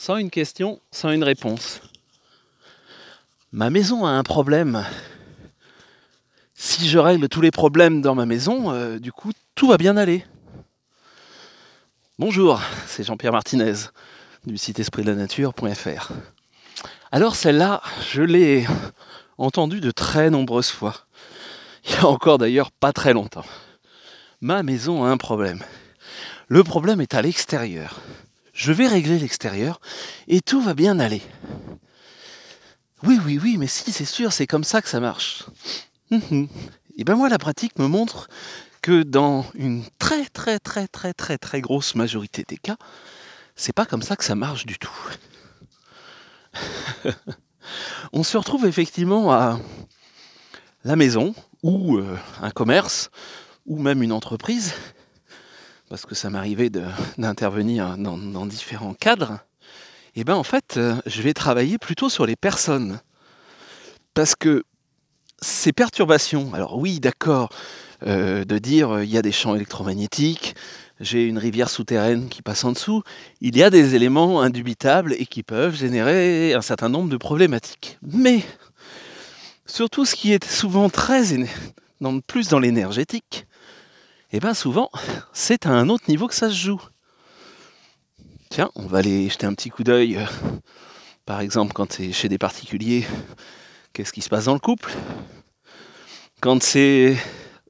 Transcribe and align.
sans 0.00 0.16
une 0.16 0.30
question, 0.30 0.80
sans 0.90 1.10
une 1.10 1.24
réponse. 1.24 1.82
Ma 3.52 3.68
maison 3.68 4.06
a 4.06 4.10
un 4.12 4.22
problème. 4.22 4.86
Si 6.54 6.88
je 6.88 6.98
règle 6.98 7.28
tous 7.28 7.42
les 7.42 7.50
problèmes 7.50 8.00
dans 8.00 8.14
ma 8.14 8.24
maison, 8.24 8.72
euh, 8.72 8.98
du 8.98 9.12
coup, 9.12 9.32
tout 9.54 9.68
va 9.68 9.76
bien 9.76 9.98
aller. 9.98 10.24
Bonjour, 12.18 12.62
c'est 12.86 13.04
Jean-Pierre 13.04 13.32
Martinez 13.32 13.74
du 14.46 14.56
site 14.56 14.80
espritdelanature.fr. 14.80 16.12
Alors 17.12 17.36
celle-là, 17.36 17.82
je 18.10 18.22
l'ai 18.22 18.66
entendue 19.36 19.80
de 19.80 19.90
très 19.90 20.30
nombreuses 20.30 20.70
fois. 20.70 20.94
Il 21.84 21.92
y 21.92 21.96
a 21.96 22.06
encore 22.06 22.38
d'ailleurs 22.38 22.70
pas 22.70 22.94
très 22.94 23.12
longtemps. 23.12 23.44
Ma 24.40 24.62
maison 24.62 25.04
a 25.04 25.10
un 25.10 25.18
problème. 25.18 25.62
Le 26.48 26.64
problème 26.64 27.02
est 27.02 27.12
à 27.12 27.20
l'extérieur. 27.20 28.00
Je 28.60 28.72
vais 28.72 28.88
régler 28.88 29.18
l'extérieur 29.18 29.80
et 30.28 30.42
tout 30.42 30.60
va 30.60 30.74
bien 30.74 31.00
aller. 31.00 31.22
Oui, 33.02 33.18
oui, 33.24 33.40
oui, 33.42 33.56
mais 33.56 33.66
si, 33.66 33.90
c'est 33.90 34.04
sûr, 34.04 34.34
c'est 34.34 34.46
comme 34.46 34.64
ça 34.64 34.82
que 34.82 34.90
ça 34.90 35.00
marche. 35.00 35.46
Et 36.10 37.04
ben 37.04 37.14
moi, 37.14 37.30
la 37.30 37.38
pratique 37.38 37.78
me 37.78 37.86
montre 37.86 38.28
que 38.82 39.02
dans 39.02 39.46
une 39.54 39.82
très, 39.98 40.26
très, 40.26 40.58
très, 40.58 40.88
très, 40.88 41.14
très, 41.14 41.38
très 41.38 41.62
grosse 41.62 41.94
majorité 41.94 42.44
des 42.46 42.58
cas, 42.58 42.76
c'est 43.56 43.72
pas 43.72 43.86
comme 43.86 44.02
ça 44.02 44.14
que 44.14 44.24
ça 44.24 44.34
marche 44.34 44.66
du 44.66 44.78
tout. 44.78 44.92
On 48.12 48.22
se 48.22 48.36
retrouve 48.36 48.66
effectivement 48.66 49.32
à 49.32 49.58
la 50.84 50.96
maison 50.96 51.34
ou 51.62 51.96
euh, 51.96 52.18
un 52.42 52.50
commerce 52.50 53.10
ou 53.64 53.78
même 53.78 54.02
une 54.02 54.12
entreprise, 54.12 54.74
parce 55.90 56.06
que 56.06 56.14
ça 56.14 56.30
m'arrivait 56.30 56.70
d'intervenir 57.18 57.98
dans, 57.98 58.46
différents 58.46 58.94
cadres, 58.94 59.40
et 60.14 60.24
ben 60.24 60.34
en 60.34 60.44
fait, 60.44 60.76
euh, 60.76 60.94
je 61.04 61.20
vais 61.20 61.34
travailler 61.34 61.78
plutôt 61.78 62.08
sur 62.08 62.26
les 62.26 62.36
personnes. 62.36 63.00
Parce 64.14 64.34
que 64.34 64.64
ces 65.40 65.72
perturbations, 65.72 66.52
alors 66.54 66.78
oui, 66.78 66.98
d'accord, 67.00 67.50
euh, 68.06 68.44
de 68.44 68.58
dire 68.58 69.02
il 69.02 69.10
y 69.10 69.18
a 69.18 69.22
des 69.22 69.32
champs 69.32 69.54
électromagnétiques, 69.54 70.54
j'ai 71.00 71.24
une 71.24 71.38
rivière 71.38 71.68
souterraine 71.68 72.28
qui 72.28 72.42
passe 72.42 72.64
en 72.64 72.72
dessous, 72.72 73.02
il 73.40 73.56
y 73.56 73.62
a 73.62 73.70
des 73.70 73.94
éléments 73.94 74.42
indubitables 74.42 75.14
et 75.14 75.26
qui 75.26 75.42
peuvent 75.42 75.76
générer 75.76 76.54
un 76.54 76.62
certain 76.62 76.88
nombre 76.88 77.08
de 77.08 77.16
problématiques. 77.16 77.98
Mais 78.02 78.42
surtout 79.66 80.04
ce 80.04 80.14
qui 80.14 80.32
est 80.32 80.44
souvent 80.44 80.88
très 80.88 81.22
plus 82.26 82.48
dans 82.48 82.58
l'énergétique, 82.58 83.46
et 84.32 84.36
eh 84.36 84.40
bien 84.40 84.54
souvent 84.54 84.90
c'est 85.32 85.66
à 85.66 85.70
un 85.70 85.88
autre 85.88 86.04
niveau 86.08 86.28
que 86.28 86.34
ça 86.34 86.48
se 86.48 86.54
joue. 86.54 86.80
Tiens, 88.48 88.70
on 88.74 88.86
va 88.86 88.98
aller 88.98 89.28
jeter 89.28 89.46
un 89.46 89.54
petit 89.54 89.70
coup 89.70 89.84
d'œil, 89.84 90.16
euh, 90.16 90.26
par 91.24 91.40
exemple 91.40 91.72
quand 91.72 91.92
c'est 91.92 92.12
chez 92.12 92.28
des 92.28 92.38
particuliers, 92.38 93.06
qu'est-ce 93.92 94.12
qui 94.12 94.22
se 94.22 94.28
passe 94.28 94.46
dans 94.46 94.54
le 94.54 94.60
couple? 94.60 94.92
Quand 96.40 96.62
c'est 96.62 97.16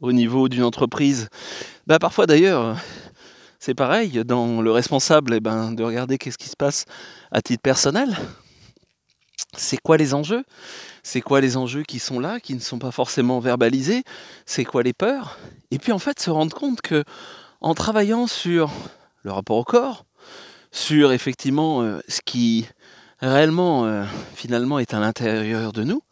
au 0.00 0.12
niveau 0.12 0.48
d'une 0.48 0.62
entreprise, 0.62 1.28
bah 1.86 1.98
parfois 1.98 2.26
d'ailleurs, 2.26 2.76
c'est 3.58 3.74
pareil, 3.74 4.22
dans 4.24 4.62
le 4.62 4.70
responsable, 4.70 5.34
eh 5.34 5.40
ben, 5.40 5.72
de 5.72 5.82
regarder 5.82 6.16
qu'est-ce 6.16 6.38
qui 6.38 6.48
se 6.48 6.56
passe 6.56 6.86
à 7.30 7.42
titre 7.42 7.60
personnel. 7.60 8.16
C'est 9.56 9.78
quoi 9.78 9.96
les 9.96 10.14
enjeux? 10.14 10.44
C'est 11.02 11.20
quoi 11.20 11.40
les 11.40 11.56
enjeux 11.56 11.82
qui 11.82 11.98
sont 11.98 12.20
là, 12.20 12.40
qui 12.40 12.54
ne 12.54 12.60
sont 12.60 12.78
pas 12.78 12.90
forcément 12.90 13.40
verbalisés? 13.40 14.02
C'est 14.46 14.64
quoi 14.64 14.82
les 14.82 14.92
peurs? 14.92 15.38
Et 15.70 15.78
puis 15.78 15.92
en 15.92 15.98
fait 15.98 16.20
se 16.20 16.30
rendre 16.30 16.54
compte 16.56 16.80
que 16.80 17.04
en 17.60 17.74
travaillant 17.74 18.26
sur 18.26 18.70
le 19.22 19.32
rapport 19.32 19.56
au 19.56 19.64
corps, 19.64 20.04
sur 20.72 21.12
effectivement 21.12 21.82
euh, 21.82 22.00
ce 22.08 22.20
qui 22.24 22.66
réellement 23.18 23.84
euh, 23.84 24.04
finalement 24.34 24.78
est 24.78 24.94
à 24.94 25.00
l'intérieur 25.00 25.72
de 25.72 25.84
nous, 25.84 26.02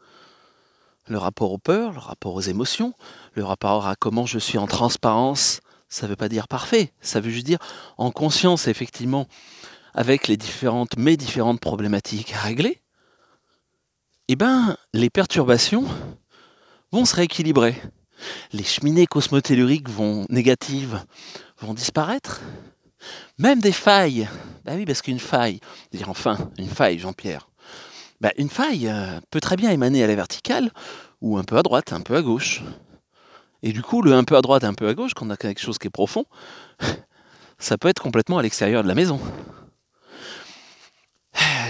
le 1.06 1.18
rapport 1.18 1.52
aux 1.52 1.58
peurs, 1.58 1.92
le 1.92 2.00
rapport 2.00 2.34
aux 2.34 2.40
émotions, 2.42 2.92
le 3.34 3.44
rapport 3.44 3.86
à 3.86 3.96
comment 3.96 4.26
je 4.26 4.38
suis 4.38 4.58
en 4.58 4.66
transparence 4.66 5.60
ça 5.88 6.06
ne 6.06 6.10
veut 6.10 6.16
pas 6.16 6.28
dire 6.28 6.48
parfait, 6.48 6.92
ça 7.00 7.20
veut 7.20 7.30
juste 7.30 7.46
dire 7.46 7.58
en 7.96 8.10
conscience, 8.10 8.68
effectivement, 8.68 9.26
avec 9.94 10.28
les 10.28 10.36
différentes, 10.36 10.96
mes 10.98 11.16
différentes 11.16 11.60
problématiques 11.60 12.34
à 12.34 12.40
régler, 12.40 12.82
eh 14.28 14.36
ben, 14.36 14.76
les 14.92 15.10
perturbations 15.10 15.84
vont 16.92 17.04
se 17.04 17.16
rééquilibrer. 17.16 17.74
Les 18.52 18.64
cheminées 18.64 19.06
cosmotelluriques 19.06 19.88
vont 19.88 20.26
négatives 20.28 21.02
vont 21.60 21.74
disparaître. 21.74 22.40
Même 23.38 23.60
des 23.60 23.72
failles. 23.72 24.28
Bah 24.64 24.72
oui, 24.74 24.84
parce 24.84 25.02
qu'une 25.02 25.18
faille, 25.18 25.60
dire 25.92 26.10
enfin, 26.10 26.36
une 26.58 26.68
faille, 26.68 26.98
Jean-Pierre. 26.98 27.48
Bah, 28.20 28.32
une 28.36 28.50
faille 28.50 28.88
euh, 28.88 29.20
peut 29.30 29.40
très 29.40 29.56
bien 29.56 29.70
émaner 29.70 30.02
à 30.02 30.06
la 30.06 30.14
verticale, 30.14 30.72
ou 31.20 31.38
un 31.38 31.44
peu 31.44 31.56
à 31.56 31.62
droite, 31.62 31.92
un 31.92 32.00
peu 32.00 32.16
à 32.16 32.22
gauche. 32.22 32.62
Et 33.62 33.72
du 33.72 33.82
coup, 33.82 34.02
le 34.02 34.12
un 34.12 34.24
peu 34.24 34.36
à 34.36 34.42
droite, 34.42 34.64
un 34.64 34.74
peu 34.74 34.88
à 34.88 34.94
gauche, 34.94 35.14
quand 35.14 35.26
on 35.26 35.30
a 35.30 35.36
quelque 35.36 35.60
chose 35.60 35.78
qui 35.78 35.86
est 35.86 35.90
profond, 35.90 36.24
ça 37.58 37.78
peut 37.78 37.88
être 37.88 38.02
complètement 38.02 38.38
à 38.38 38.42
l'extérieur 38.42 38.82
de 38.82 38.88
la 38.88 38.94
maison. 38.94 39.20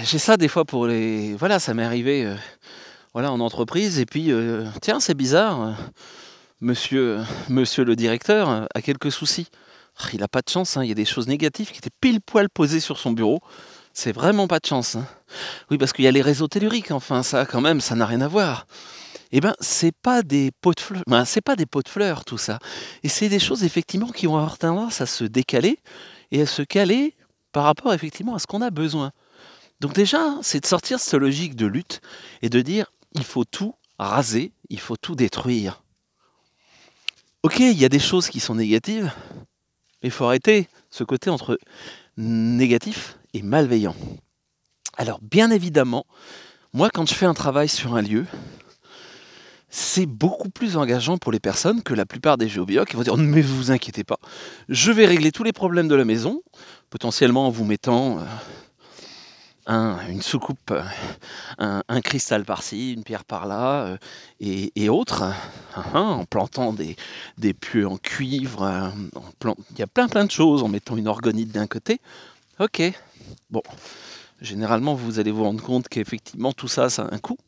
J'ai 0.04 0.18
ça 0.18 0.36
des 0.36 0.48
fois 0.48 0.64
pour 0.64 0.86
les. 0.86 1.34
Voilà, 1.34 1.58
ça 1.58 1.74
m'est 1.74 1.84
arrivé 1.84 2.24
euh, 2.24 2.34
voilà, 3.14 3.32
en 3.32 3.40
entreprise, 3.40 3.98
et 3.98 4.06
puis, 4.06 4.30
euh, 4.30 4.64
tiens, 4.80 5.00
c'est 5.00 5.14
bizarre, 5.14 5.62
euh, 5.62 5.72
monsieur, 6.60 7.20
monsieur 7.48 7.84
le 7.84 7.96
directeur 7.96 8.66
a 8.74 8.82
quelques 8.82 9.10
soucis. 9.10 9.48
Ah, 9.98 10.08
il 10.12 10.20
n'a 10.20 10.28
pas 10.28 10.42
de 10.42 10.48
chance, 10.48 10.76
hein, 10.76 10.84
il 10.84 10.88
y 10.88 10.92
a 10.92 10.94
des 10.94 11.04
choses 11.04 11.26
négatives 11.26 11.70
qui 11.70 11.78
étaient 11.78 11.90
pile 12.00 12.20
poil 12.20 12.48
posées 12.48 12.80
sur 12.80 12.98
son 12.98 13.12
bureau. 13.12 13.40
C'est 13.92 14.12
vraiment 14.12 14.46
pas 14.46 14.60
de 14.60 14.66
chance. 14.66 14.94
Hein. 14.94 15.06
Oui, 15.70 15.78
parce 15.78 15.92
qu'il 15.92 16.04
y 16.04 16.08
a 16.08 16.12
les 16.12 16.22
réseaux 16.22 16.46
telluriques, 16.46 16.92
enfin, 16.92 17.22
ça, 17.22 17.46
quand 17.46 17.60
même, 17.60 17.80
ça 17.80 17.94
n'a 17.94 18.06
rien 18.06 18.20
à 18.20 18.28
voir 18.28 18.66
eh 19.30 19.40
ben 19.40 19.54
c'est 19.60 19.92
pas 19.92 20.22
des 20.22 20.50
pots 20.62 20.72
de 20.72 20.80
fleurs, 20.80 21.02
ben, 21.06 21.26
c'est 21.26 21.42
pas 21.42 21.54
des 21.54 21.66
pots 21.66 21.82
de 21.82 21.88
fleurs 21.88 22.24
tout 22.24 22.38
ça. 22.38 22.58
Et 23.02 23.08
c'est 23.08 23.28
des 23.28 23.38
choses 23.38 23.62
effectivement 23.62 24.08
qui 24.08 24.24
vont 24.24 24.38
avoir 24.38 24.56
tendance 24.56 25.02
à 25.02 25.06
se 25.06 25.24
décaler 25.24 25.78
et 26.30 26.40
à 26.40 26.46
se 26.46 26.62
caler 26.62 27.14
par 27.52 27.64
rapport 27.64 27.92
effectivement 27.92 28.34
à 28.34 28.38
ce 28.38 28.46
qu'on 28.46 28.62
a 28.62 28.70
besoin. 28.70 29.12
Donc 29.80 29.92
déjà, 29.92 30.36
c'est 30.42 30.60
de 30.60 30.66
sortir 30.66 30.98
cette 30.98 31.14
logique 31.14 31.54
de 31.54 31.66
lutte 31.66 32.00
et 32.42 32.48
de 32.48 32.60
dire 32.60 32.92
il 33.12 33.24
faut 33.24 33.44
tout 33.44 33.74
raser, 33.98 34.52
il 34.70 34.80
faut 34.80 34.96
tout 34.96 35.14
détruire. 35.14 35.82
Ok, 37.42 37.60
il 37.60 37.78
y 37.78 37.84
a 37.84 37.88
des 37.88 38.00
choses 38.00 38.28
qui 38.28 38.40
sont 38.40 38.56
négatives, 38.56 39.12
mais 40.02 40.08
il 40.08 40.10
faut 40.10 40.24
arrêter 40.24 40.68
ce 40.90 41.04
côté 41.04 41.30
entre 41.30 41.58
négatif 42.16 43.16
et 43.34 43.42
malveillant. 43.42 43.94
Alors 44.96 45.20
bien 45.22 45.52
évidemment, 45.52 46.04
moi 46.72 46.90
quand 46.92 47.08
je 47.08 47.14
fais 47.14 47.26
un 47.26 47.34
travail 47.34 47.68
sur 47.68 47.94
un 47.94 48.02
lieu, 48.02 48.26
c'est 49.70 50.06
beaucoup 50.06 50.50
plus 50.50 50.76
engageant 50.76 51.18
pour 51.18 51.30
les 51.30 51.38
personnes 51.38 51.82
que 51.82 51.94
la 51.94 52.06
plupart 52.06 52.38
des 52.38 52.48
géobiocs 52.48 52.88
qui 52.88 52.96
vont 52.96 53.02
dire 53.02 53.16
mais 53.16 53.42
vous 53.42 53.70
inquiétez 53.70 54.02
pas, 54.02 54.18
je 54.68 54.90
vais 54.90 55.06
régler 55.06 55.30
tous 55.30 55.44
les 55.44 55.52
problèmes 55.52 55.86
de 55.86 55.94
la 55.94 56.04
maison, 56.04 56.42
potentiellement 56.90 57.46
en 57.46 57.50
vous 57.50 57.64
mettant 57.64 58.18
euh, 59.68 59.96
une 60.08 60.22
soucoupe, 60.22 60.70
euh, 60.70 61.82
un, 61.88 62.00
cristal 62.00 62.44
par-ci, 62.44 62.94
une 62.94 63.04
pierre 63.04 63.24
par-là, 63.24 63.82
euh, 63.82 63.96
et, 64.40 64.88
autres, 64.88 65.24
hein, 65.76 65.84
en 65.92 66.24
plantant 66.24 66.72
des, 66.72 66.96
pieux 67.54 67.86
en 67.86 67.98
cuivre, 67.98 68.92
il 69.44 69.78
y 69.78 69.82
a 69.82 69.86
plein 69.86 70.08
plein 70.08 70.24
de 70.24 70.30
choses, 70.30 70.62
en 70.62 70.68
mettant 70.68 70.96
une 70.96 71.06
orgonite 71.06 71.52
d'un 71.52 71.66
côté. 71.66 72.00
Ok, 72.58 72.82
bon, 73.50 73.62
généralement 74.40 74.94
vous 74.94 75.18
allez 75.18 75.30
vous 75.30 75.44
rendre 75.44 75.62
compte 75.62 75.88
qu'effectivement 75.88 76.52
tout 76.52 76.68
ça, 76.68 76.88
ça 76.88 77.02
a 77.02 77.14
un 77.14 77.18
coût. 77.18 77.38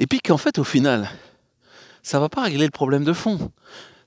Et 0.00 0.08
puis 0.08 0.20
qu'en 0.20 0.38
fait, 0.38 0.58
au 0.58 0.64
final, 0.64 1.08
ça 2.02 2.18
va 2.18 2.28
pas 2.28 2.42
régler 2.42 2.64
le 2.64 2.72
problème 2.72 3.04
de 3.04 3.12
fond. 3.12 3.52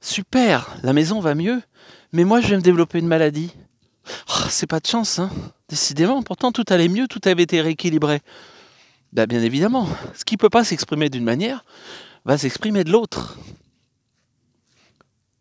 Super, 0.01 0.75
la 0.83 0.91
maison 0.91 1.21
va 1.21 1.33
mieux, 1.33 1.61
mais 2.11 2.25
moi 2.25 2.41
je 2.41 2.49
vais 2.49 2.57
me 2.57 2.61
développer 2.61 2.99
une 2.99 3.07
maladie. 3.07 3.53
C'est 4.50 4.67
pas 4.67 4.79
de 4.79 4.88
chance, 4.88 5.19
hein. 5.19 5.29
Décidément, 5.69 6.22
pourtant 6.22 6.52
tout 6.52 6.66
allait 6.69 6.87
mieux, 6.87 7.08
tout 7.08 7.22
avait 7.25 7.43
été 7.43 7.61
rééquilibré. 7.61 8.22
Bah, 9.14 9.25
bien 9.25 9.41
évidemment, 9.41 9.87
ce 10.14 10.25
qui 10.25 10.35
ne 10.35 10.40
peut 10.40 10.49
pas 10.49 10.64
s'exprimer 10.64 11.09
d'une 11.09 11.23
manière 11.23 11.66
va 12.25 12.37
s'exprimer 12.37 12.84
de 12.84 12.91
l'autre. 12.91 13.37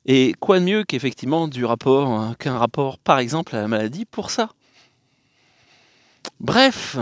Et 0.06 0.34
quoi 0.40 0.61
de 0.61 0.64
mieux 0.64 0.84
qu'effectivement 0.84 1.49
du 1.49 1.64
rapport, 1.64 2.08
hein, 2.08 2.34
qu'un 2.38 2.58
rapport 2.58 2.99
par 2.99 3.19
exemple 3.19 3.56
à 3.56 3.62
la 3.62 3.69
maladie 3.69 4.05
pour 4.05 4.31
ça? 4.31 4.50
Bref, 6.40 6.96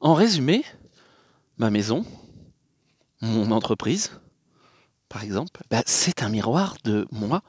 en 0.00 0.14
résumé, 0.14 0.64
ma 1.58 1.70
maison, 1.70 2.04
mon 3.20 3.50
entreprise, 3.50 4.12
par 5.10 5.24
exemple, 5.24 5.60
bah, 5.70 5.82
c'est 5.86 6.22
un 6.22 6.28
miroir 6.28 6.76
de 6.84 7.06
moi. 7.10 7.42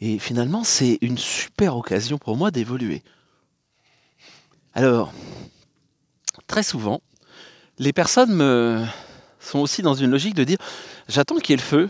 Et 0.00 0.18
finalement, 0.18 0.62
c'est 0.64 0.98
une 1.00 1.16
super 1.16 1.76
occasion 1.76 2.18
pour 2.18 2.36
moi 2.36 2.50
d'évoluer. 2.50 3.02
Alors, 4.74 5.12
très 6.46 6.62
souvent, 6.62 7.00
les 7.78 7.94
personnes 7.94 8.34
me 8.34 8.84
sont 9.40 9.60
aussi 9.60 9.80
dans 9.80 9.94
une 9.94 10.10
logique 10.10 10.34
de 10.34 10.44
dire 10.44 10.58
j'attends 11.08 11.36
qu'il 11.36 11.52
y 11.52 11.54
ait 11.54 11.56
le 11.56 11.62
feu 11.62 11.88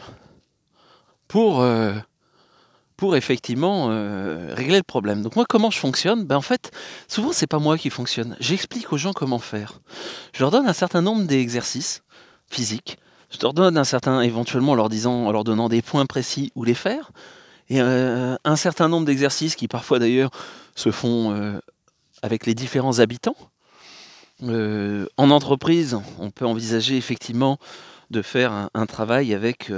pour, 1.27 1.61
euh, 1.61 1.95
effectivement 3.15 3.91
euh, 3.91 4.55
régler 4.55 4.77
le 4.77 4.85
problème. 4.85 5.23
Donc 5.23 5.35
moi, 5.35 5.45
comment 5.49 5.73
je 5.73 5.79
fonctionne? 5.79 6.25
Ben, 6.25 6.37
En 6.37 6.41
fait, 6.41 6.71
souvent, 7.09 7.33
c'est 7.33 7.49
pas 7.49 7.59
moi 7.59 7.77
qui 7.79 7.91
fonctionne. 7.91 8.37
J'explique 8.39 8.93
aux 8.93 8.97
gens 8.97 9.13
comment 9.13 9.41
faire. 9.41 9.81
Je 10.33 10.41
leur 10.41 10.53
donne 10.53 10.69
un 10.69 10.73
certain 10.73 11.03
nombre 11.03 11.25
d'exercices 11.25 12.03
physiques. 12.49 12.99
Donne 13.39 13.77
un 13.79 13.85
certain, 13.85 14.21
éventuellement, 14.21 14.73
en 14.73 14.75
leur, 14.75 14.89
disant, 14.89 15.27
en 15.27 15.43
donnant 15.45 15.69
des 15.69 15.83
points 15.83 16.07
précis 16.07 16.53
où 16.55 16.65
les 16.65 16.75
faire. 16.75 17.11
Et 17.69 17.81
euh, 17.81 18.37
un 18.45 18.57
certain 18.57 18.89
nombre 18.89 19.07
d'exercices 19.07 19.57
qui, 19.57 19.69
parfois 19.69 19.99
d'ailleurs, 19.99 20.31
se 20.75 20.91
font 20.91 21.33
euh, 21.33 21.59
avec 22.23 22.47
les 22.47 22.55
différents 22.55 22.99
habitants. 22.99 23.37
en 24.43 25.31
entreprise, 25.31 25.99
on 26.19 26.31
peut 26.31 26.47
envisager 26.47 26.97
effectivement 26.97 27.59
de 28.11 28.23
faire 28.23 28.69
un, 28.73 28.87
travail 28.87 29.35
avec 29.35 29.73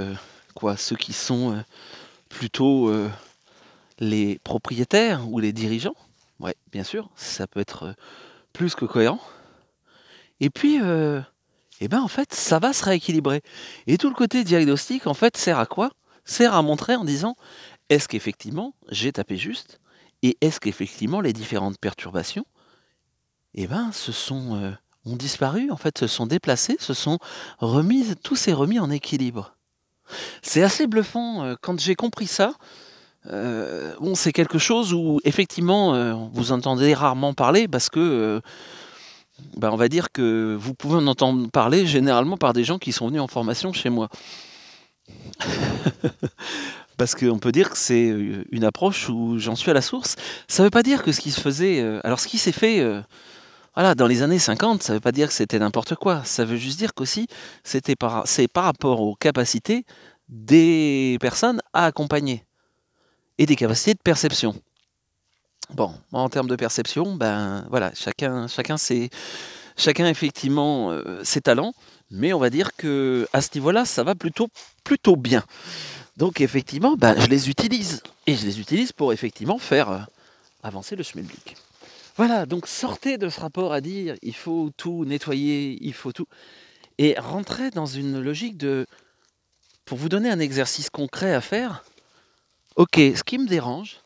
quoi, 0.53 0.77
ceux 0.77 0.95
qui 0.95 1.13
sont 1.13 1.63
plutôt 2.29 2.89
euh, 2.89 3.09
les 3.99 4.39
propriétaires 4.39 5.27
ou 5.29 5.39
les 5.39 5.51
dirigeants. 5.51 5.95
Ouais, 6.39 6.55
bien 6.71 6.83
sûr, 6.83 7.09
ça 7.15 7.47
peut 7.47 7.59
être 7.59 7.83
euh, 7.83 7.93
plus 8.53 8.75
que 8.75 8.85
cohérent. 8.85 9.19
Et 10.39 10.49
puis, 10.49 10.79
euh, 11.81 11.85
eh 11.85 11.87
ben 11.87 12.01
en 12.01 12.07
fait, 12.07 12.33
ça 12.33 12.59
va 12.59 12.73
se 12.73 12.83
rééquilibrer. 12.85 13.41
Et 13.87 13.97
tout 13.97 14.09
le 14.09 14.15
côté 14.15 14.43
diagnostic, 14.43 15.07
en 15.07 15.13
fait, 15.13 15.37
sert 15.37 15.59
à 15.59 15.65
quoi? 15.65 15.91
Sert 16.25 16.53
à 16.53 16.61
montrer 16.61 16.95
en 16.95 17.05
disant 17.05 17.35
est-ce 17.89 18.07
qu'effectivement 18.07 18.73
j'ai 18.89 19.11
tapé 19.11 19.37
juste? 19.37 19.79
Et 20.21 20.37
est-ce 20.41 20.59
qu'effectivement 20.59 21.21
les 21.21 21.33
différentes 21.33 21.79
perturbations, 21.79 22.45
eh 23.53 23.67
ben, 23.67 23.91
se 23.91 24.11
sont 24.11 24.75
ont 25.05 25.15
disparu, 25.15 25.71
en 25.71 25.77
fait, 25.77 25.97
se 25.97 26.07
sont 26.07 26.27
déplacées, 26.27 26.77
se 26.79 26.93
sont 26.93 27.19
remises, 27.59 28.15
tout 28.23 28.35
s'est 28.35 28.53
remis 28.53 28.79
en 28.79 28.91
équilibre? 28.91 29.55
C'est 30.41 30.63
assez 30.63 30.87
bluffant. 30.87 31.43
Euh, 31.43 31.55
quand 31.61 31.79
j'ai 31.79 31.95
compris 31.95 32.27
ça, 32.27 32.53
euh, 33.27 33.93
bon, 33.99 34.15
c'est 34.15 34.31
quelque 34.31 34.57
chose 34.57 34.93
où 34.93 35.19
effectivement 35.23 35.93
euh, 35.93 36.13
vous 36.33 36.51
entendez 36.51 36.93
rarement 36.93 37.33
parler 37.33 37.67
parce 37.67 37.89
que 37.89 38.41
ben, 39.57 39.71
on 39.71 39.75
va 39.75 39.87
dire 39.89 40.11
que 40.11 40.55
vous 40.59 40.73
pouvez 40.73 40.95
en 40.95 41.07
entendre 41.07 41.49
parler 41.49 41.85
généralement 41.85 42.37
par 42.37 42.53
des 42.53 42.63
gens 42.63 42.77
qui 42.77 42.91
sont 42.91 43.07
venus 43.07 43.21
en 43.21 43.27
formation 43.27 43.73
chez 43.73 43.89
moi. 43.89 44.09
parce 46.97 47.15
qu'on 47.15 47.39
peut 47.39 47.51
dire 47.51 47.69
que 47.69 47.77
c'est 47.77 48.13
une 48.51 48.63
approche 48.63 49.09
où 49.09 49.39
j'en 49.39 49.55
suis 49.55 49.71
à 49.71 49.73
la 49.73 49.81
source. 49.81 50.15
Ça 50.47 50.63
ne 50.63 50.67
veut 50.67 50.71
pas 50.71 50.83
dire 50.83 51.03
que 51.03 51.11
ce 51.11 51.21
qui 51.21 51.31
se 51.31 51.39
faisait. 51.39 51.81
alors, 52.03 52.19
ce 52.19 52.27
qui 52.27 52.37
s'est 52.37 52.51
fait 52.51 52.83
voilà, 53.79 53.95
dans 53.95 54.07
les 54.07 54.23
années 54.23 54.39
50, 54.39 54.83
ça 54.83 54.91
ne 54.91 54.97
veut 54.97 55.01
pas 55.01 55.13
dire 55.13 55.29
que 55.29 55.33
c'était 55.33 55.57
n'importe 55.57 55.95
quoi. 55.95 56.21
Ça 56.25 56.43
veut 56.43 56.57
juste 56.57 56.77
dire 56.77 56.93
qu'aussi, 56.93 57.27
c'était 57.63 57.95
par, 57.95 58.27
c'est 58.27 58.49
par 58.49 58.65
rapport 58.65 58.99
aux 58.99 59.15
capacités 59.15 59.85
des 60.27 61.17
personnes 61.21 61.61
à 61.73 61.85
accompagner 61.85 62.43
et 63.37 63.45
des 63.45 63.55
capacités 63.55 63.93
de 63.93 64.01
perception. 64.03 64.53
Bon, 65.73 65.93
en 66.11 66.29
termes 66.29 66.47
de 66.47 66.55
perception, 66.55 67.15
ben 67.15 67.65
voilà, 67.69 67.91
chacun, 67.93 68.47
chacun, 68.47 68.75
chacun 69.77 70.07
effectivement 70.07 70.91
euh, 70.91 71.23
ses 71.23 71.41
talents, 71.41 71.73
mais 72.09 72.33
on 72.33 72.39
va 72.39 72.49
dire 72.49 72.75
que 72.75 73.27
à 73.33 73.41
ce 73.41 73.49
niveau-là, 73.53 73.85
ça 73.85 74.03
va 74.03 74.15
plutôt, 74.15 74.47
plutôt 74.83 75.15
bien. 75.15 75.43
Donc 76.17 76.41
effectivement, 76.41 76.95
ben, 76.97 77.15
je 77.19 77.27
les 77.27 77.49
utilise 77.49 78.01
et 78.25 78.35
je 78.35 78.45
les 78.45 78.59
utilise 78.59 78.91
pour 78.91 79.13
effectivement 79.13 79.59
faire 79.59 79.91
euh, 79.91 79.99
avancer 80.63 80.95
le 80.95 81.03
schmilblick. 81.03 81.55
Voilà, 82.17 82.47
donc 82.47 82.67
sortez 82.67 83.17
de 83.17 83.29
ce 83.29 83.39
rapport 83.39 83.71
à 83.71 83.79
dire 83.79 84.15
il 84.23 84.35
faut 84.35 84.71
tout 84.75 85.05
nettoyer, 85.05 85.77
il 85.81 85.93
faut 85.93 86.11
tout, 86.11 86.27
et 86.97 87.15
rentrez 87.17 87.69
dans 87.69 87.85
une 87.85 88.19
logique 88.19 88.57
de, 88.57 88.87
pour 89.85 89.97
vous 89.97 90.09
donner 90.09 90.29
un 90.29 90.39
exercice 90.39 90.89
concret 90.89 91.33
à 91.33 91.41
faire, 91.41 91.83
ok, 92.75 92.95
ce 92.95 93.23
qui 93.23 93.37
me 93.37 93.47
dérange, 93.47 94.01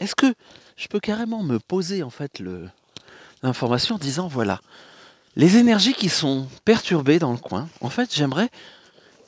est-ce 0.00 0.14
que 0.14 0.34
je 0.80 0.88
peux 0.88 0.98
carrément 0.98 1.42
me 1.42 1.58
poser 1.58 2.02
en 2.02 2.08
fait 2.08 2.42
l'information 3.42 3.96
en 3.96 3.98
disant 3.98 4.28
voilà, 4.28 4.60
les 5.36 5.58
énergies 5.58 5.92
qui 5.92 6.08
sont 6.08 6.48
perturbées 6.64 7.18
dans 7.18 7.32
le 7.32 7.38
coin, 7.38 7.68
en 7.82 7.90
fait 7.90 8.14
j'aimerais 8.14 8.48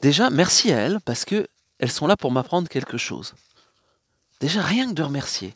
déjà 0.00 0.30
merci 0.30 0.72
à 0.72 0.78
elles 0.78 0.98
parce 1.04 1.26
que 1.26 1.46
elles 1.78 1.90
sont 1.90 2.06
là 2.06 2.16
pour 2.16 2.32
m'apprendre 2.32 2.68
quelque 2.68 2.96
chose. 2.96 3.34
Déjà 4.40 4.62
rien 4.62 4.88
que 4.88 4.94
de 4.94 5.02
remercier. 5.02 5.54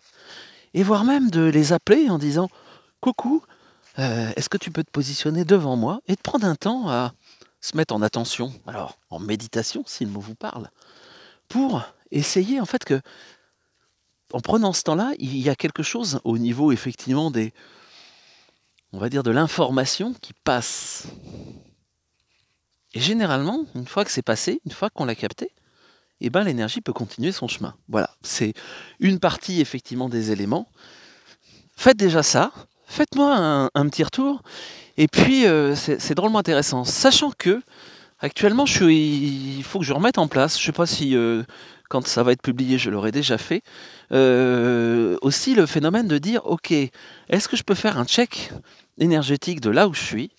Et 0.75 0.83
voire 0.83 1.05
même 1.05 1.31
de 1.31 1.41
les 1.41 1.73
appeler 1.73 2.11
en 2.11 2.19
disant 2.19 2.51
coucou, 3.01 3.43
euh, 3.99 4.31
est-ce 4.37 4.51
que 4.51 4.59
tu 4.59 4.71
peux 4.71 4.85
te 4.85 4.91
positionner 4.91 5.47
devant 5.47 5.77
moi 5.77 6.01
et 6.09 6.15
de 6.15 6.21
prendre 6.21 6.47
un 6.47 6.57
temps 6.57 6.91
à 6.91 7.15
se 7.63 7.75
mettre 7.75 7.95
en 7.95 8.03
attention, 8.03 8.53
alors 8.67 8.99
en 9.09 9.19
méditation 9.19 9.83
si 9.87 10.05
le 10.05 10.11
mot 10.11 10.21
vous 10.21 10.35
parle, 10.35 10.69
pour 11.49 11.83
essayer 12.11 12.61
en 12.61 12.67
fait 12.67 12.85
que, 12.85 13.01
en 14.37 14.41
prenant 14.41 14.75
ce 14.75 14.83
temps-là, 14.83 15.15
il 15.19 15.39
y 15.39 15.49
a 15.49 15.55
quelque 15.55 15.83
chose 15.83 16.21
au 16.25 16.37
niveau 16.37 16.71
effectivement 16.71 17.31
des, 17.31 17.55
on 18.93 18.99
va 18.99 19.09
dire 19.09 19.23
de 19.23 19.31
l'information 19.31 20.13
qui 20.21 20.35
passe. 20.35 21.07
Et 22.93 23.01
généralement, 23.01 23.65
une 23.75 23.87
fois 23.87 24.05
que 24.05 24.11
c'est 24.11 24.21
passé, 24.21 24.61
une 24.67 24.73
fois 24.73 24.91
qu'on 24.91 25.07
l'a 25.07 25.15
capté, 25.15 25.53
eh 26.21 26.29
ben, 26.29 26.45
l'énergie 26.45 26.83
peut 26.83 26.93
continuer 26.93 27.33
son 27.33 27.49
chemin. 27.49 27.77
Voilà, 27.89 28.11
c'est 28.21 28.53
une 29.01 29.21
partie 29.21 29.63
effectivement 29.63 30.11
des 30.11 30.33
éléments. 30.33 30.69
Faites 31.75 31.97
déjà 31.97 32.23
ça, 32.23 32.53
faites-moi 32.87 33.71
un, 33.75 33.89
petit 33.89 34.05
retour. 34.05 34.43
Et 34.99 35.09
puis, 35.09 35.47
euh, 35.47 35.75
c'est 35.75 36.15
drôlement 36.15 36.41
intéressant. 36.41 36.85
Sachant 36.85 37.31
que, 37.31 37.63
actuellement, 38.19 38.67
je 38.67 38.75
suis, 38.75 39.57
il 39.57 39.65
faut 39.65 39.79
que 39.79 39.87
je 39.87 39.95
remette 39.95 40.19
en 40.19 40.29
place, 40.29 40.61
je 40.61 40.67
sais 40.67 40.73
pas 40.73 40.87
si, 40.87 41.17
euh, 41.17 41.43
quand 41.89 42.07
ça 42.07 42.23
va 42.23 42.33
être 42.33 42.43
publié, 42.43 42.79
je 42.79 42.91
l'aurai 42.91 43.13
déjà 43.13 43.39
fait, 43.39 43.63
euh, 44.13 45.17
aussi 45.23 45.55
le 45.55 45.67
phénomène 45.67 46.09
de 46.09 46.19
dire, 46.19 46.45
OK, 46.47 46.71
est-ce 46.73 47.49
que 47.49 47.57
je 47.57 47.63
peux 47.63 47.75
faire 47.75 47.99
un 47.99 48.05
check 48.05 48.51
énergétique 48.99 49.61
de 49.61 49.71
là 49.71 49.89
où 49.89 49.95
je 49.95 50.03
suis 50.03 50.31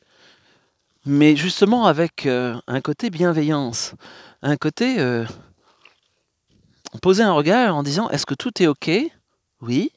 mais 1.09 1.37
justement 1.37 1.85
avec 1.85 2.25
un 2.27 2.81
côté 2.81 3.09
bienveillance, 3.09 3.93
un 4.41 4.57
côté 4.57 4.97
poser 7.01 7.23
un 7.23 7.31
regard 7.31 7.75
en 7.75 7.83
disant 7.83 8.09
est-ce 8.09 8.25
que 8.25 8.33
tout 8.33 8.61
est 8.61 8.67
ok? 8.67 8.89
Oui. 9.61 9.91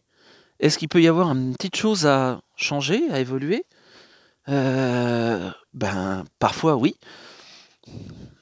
Est-ce 0.59 0.79
qu'il 0.79 0.89
peut 0.89 1.01
y 1.01 1.09
avoir 1.09 1.31
une 1.33 1.55
petite 1.55 1.77
chose 1.77 2.07
à 2.07 2.43
changer, 2.57 3.03
à 3.11 3.21
évoluer? 3.21 3.65
Euh, 4.49 5.51
Ben, 5.73 6.25
parfois 6.39 6.77
oui. 6.77 6.97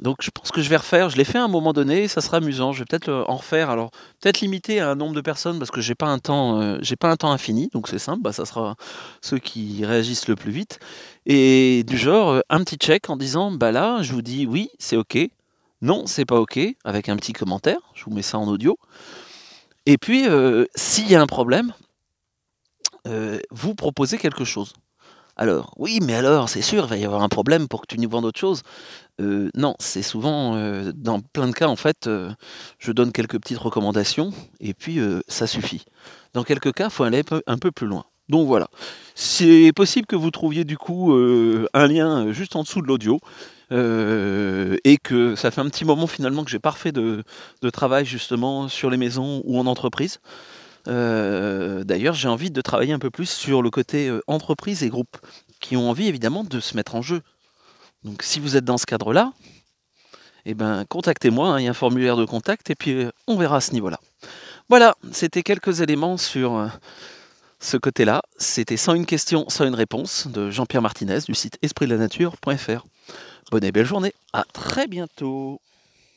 Donc 0.01 0.19
je 0.21 0.31
pense 0.31 0.51
que 0.51 0.63
je 0.63 0.69
vais 0.69 0.77
refaire. 0.77 1.11
Je 1.11 1.17
l'ai 1.17 1.25
fait 1.25 1.39
à 1.39 1.45
un 1.45 1.49
moment 1.49 1.73
donné, 1.73 2.09
ça 2.09 2.21
sera 2.21 2.39
amusant. 2.39 2.73
Je 2.73 2.81
vais 2.81 2.85
peut-être 2.85 3.25
en 3.29 3.37
refaire. 3.37 3.71
Alors 3.71 3.91
peut-être 4.21 4.41
limiter 4.41 4.81
à 4.81 4.91
un 4.91 4.95
nombre 4.95 5.15
de 5.15 5.21
personnes 5.21 5.59
parce 5.59 5.71
que 5.71 5.81
j'ai 5.81 5.95
pas 5.95 6.07
un 6.07 6.19
temps, 6.19 6.61
euh, 6.61 6.79
j'ai 6.81 6.97
pas 6.97 7.11
un 7.11 7.17
temps 7.17 7.33
infini. 7.33 7.69
Donc 7.73 7.89
c'est 7.89 7.99
simple, 7.99 8.23
bah, 8.23 8.33
ça 8.33 8.45
sera 8.45 8.77
ceux 9.21 9.39
qui 9.39 9.85
réagissent 9.85 10.29
le 10.29 10.37
plus 10.37 10.53
vite. 10.53 10.79
Et 11.27 11.85
du 11.87 11.97
genre 11.97 12.31
euh, 12.31 12.41
un 12.51 12.63
petit 12.65 12.77
check 12.77 13.11
en 13.11 13.17
disant 13.17 13.51
bah 13.51 13.73
là, 13.73 14.03
je 14.03 14.13
vous 14.13 14.23
dis 14.23 14.47
oui, 14.47 14.71
c'est 14.79 14.97
ok. 14.97 15.19
Non, 15.81 16.07
c'est 16.07 16.25
pas 16.25 16.41
ok, 16.41 16.59
avec 16.85 17.09
un 17.09 17.17
petit 17.17 17.33
commentaire. 17.33 17.79
Je 17.95 18.05
vous 18.05 18.11
mets 18.11 18.23
ça 18.23 18.39
en 18.39 18.49
audio. 18.49 18.77
Et 19.87 19.97
puis, 19.97 20.27
s'il 20.75 21.09
y 21.09 21.15
a 21.15 21.23
un 21.23 21.27
problème, 21.27 21.73
euh, 23.09 23.39
vous 23.51 23.75
proposez 23.75 24.19
quelque 24.19 24.45
chose. 24.45 24.75
Alors, 25.41 25.73
oui, 25.77 26.01
mais 26.03 26.15
alors, 26.15 26.49
c'est 26.49 26.63
sûr, 26.63 26.85
il 26.85 26.89
va 26.89 26.97
y 26.97 27.05
avoir 27.05 27.23
un 27.23 27.29
problème 27.29 27.69
pour 27.69 27.81
que 27.81 27.87
tu 27.87 28.01
nous 28.01 28.11
vendes 28.11 28.25
autre 28.25 28.41
chose. 28.41 28.63
Euh, 29.21 29.51
non, 29.55 29.77
c'est 29.79 30.03
souvent, 30.03 30.57
euh, 30.57 30.91
dans 30.93 31.21
plein 31.21 31.47
de 31.47 31.53
cas, 31.53 31.69
en 31.69 31.77
fait, 31.77 32.11
je 32.81 32.93
donne 32.93 33.13
quelques 33.13 33.39
petites 33.41 33.59
recommandations 33.59 34.33
et 34.59 34.75
puis 34.75 34.99
ça 35.29 35.47
suffit. 35.47 35.85
Dans 36.35 36.43
quelques 36.43 36.73
cas, 36.73 36.87
il 36.87 36.91
faut 36.91 37.05
aller 37.05 37.23
un 37.47 37.59
peu, 37.59 37.71
plus 37.71 37.87
loin. 37.87 38.05
Donc 38.29 38.49
voilà, 38.49 38.69
c'est 39.15 39.73
possible 39.75 40.07
que 40.07 40.17
vous 40.17 40.31
trouviez 40.31 40.65
du 40.65 40.77
coup 40.77 41.15
un 41.73 41.87
lien 41.87 42.31
juste 42.33 42.57
en 42.57 42.63
dessous 42.63 42.83
de 42.83 42.87
l'audio 42.89 43.21
et 43.71 44.99
que 45.03 45.35
ça 45.37 45.51
fait 45.51 45.61
un 45.61 45.69
petit 45.69 45.85
moment 45.85 46.07
finalement 46.07 46.45
que 46.45 46.51
j'ai 46.51 46.59
pas 46.59 46.75
de 46.93 47.25
travail 47.73 48.05
justement 48.05 48.69
sur 48.69 48.91
les 48.91 48.99
maisons 48.99 49.41
ou 49.45 49.59
en 49.59 49.67
entreprise. 49.67 50.21
Euh, 50.89 51.85
d'ailleurs, 51.85 52.15
j'ai 52.15 52.29
envie 52.29 52.51
de 52.51 52.61
travailler 52.61 52.93
un 52.93 52.99
peu 52.99 53.11
plus 53.11 53.29
sur 53.29 53.63
le 53.63 53.71
côté 53.71 54.09
euh, 54.09 54.21
entreprise 54.27 54.83
et 54.83 54.89
groupe, 54.89 55.19
qui 55.61 55.77
ont 55.77 55.91
envie 55.91 56.09
évidemment 56.09 56.45
de 56.45 56.61
se 56.61 56.77
mettre 56.77 56.95
en 56.95 57.03
jeu. 57.03 57.23
Donc 58.05 58.23
si 58.23 58.41
vous 58.41 58.57
êtes 58.57 58.65
dans 58.65 58.79
ce 58.79 58.87
cadre-là, 58.87 59.33
eh 60.47 60.55
ben, 60.55 60.85
contactez-moi, 60.89 61.49
hein, 61.49 61.61
il 61.61 61.65
y 61.65 61.67
a 61.69 61.71
un 61.71 61.75
formulaire 61.75 62.17
de 62.17 62.25
contact, 62.25 62.71
et 62.71 62.75
puis 62.75 62.93
euh, 62.93 63.11
on 63.27 63.37
verra 63.37 63.57
à 63.57 63.61
ce 63.61 63.73
niveau-là. 63.73 64.01
Voilà, 64.69 64.95
c'était 65.13 65.43
quelques 65.43 65.81
éléments 65.81 66.17
sur 66.17 66.71
ce 67.59 67.79
côté-là. 67.79 68.23
C'était 68.37 68.77
sans 68.77 68.95
une 68.95 69.07
question, 69.07 69.49
sans 69.49 69.67
une 69.67 69.75
réponse 69.75 70.27
de 70.27 70.51
Jean-Pierre 70.51 70.83
Martinez 70.83 71.21
du 71.27 71.35
site 71.35 71.59
espritdelanature.fr. 71.63 72.85
Bonne 73.51 73.65
et 73.65 73.73
belle 73.73 73.87
journée, 73.87 74.13
à 74.35 74.45
très 74.53 74.87
bientôt 74.87 75.63